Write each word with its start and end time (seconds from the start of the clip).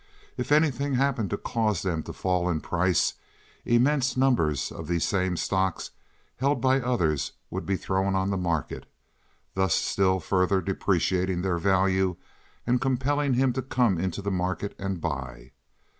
If 0.35 0.51
anything 0.51 0.95
happened 0.95 1.29
to 1.29 1.37
cause 1.37 1.83
them 1.83 2.01
to 2.09 2.11
fall 2.13 2.49
in 2.49 2.59
price 2.59 3.13
immense 3.65 4.17
numbers 4.17 4.71
of 4.71 4.87
these 4.87 5.03
same 5.07 5.37
stocks 5.37 5.91
held 6.37 6.59
by 6.59 6.81
others 6.81 7.33
would 7.51 7.67
be 7.67 7.77
thrown 7.77 8.15
on 8.15 8.31
the 8.31 8.35
market, 8.37 8.87
thus 9.53 9.75
still 9.75 10.19
further 10.19 10.59
depreciating 10.59 11.43
their 11.43 11.59
value 11.59 12.15
and 12.65 12.81
compelling 12.81 13.35
him 13.35 13.53
to 13.53 13.61
come 13.61 13.99
into 13.99 14.23
the 14.23 14.31
market 14.31 14.73
and 14.79 15.01
buy. 15.01 15.51